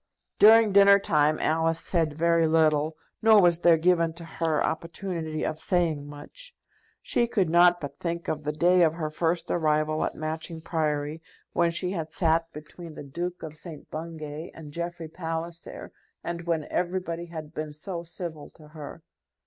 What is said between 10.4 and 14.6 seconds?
Priory, when she had sat between the Duke of St. Bungay